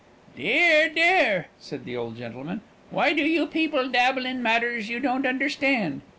"Dear, 0.35 0.89
dear," 0.89 1.45
said 1.59 1.85
the 1.85 1.95
old 1.95 2.17
gentleman, 2.17 2.61
"why 2.89 3.13
do 3.13 3.21
you 3.23 3.45
people 3.45 3.87
dabble 3.87 4.25
in 4.25 4.41
matters 4.41 4.89
you 4.89 4.99
don't 4.99 5.27
understand? 5.27 6.01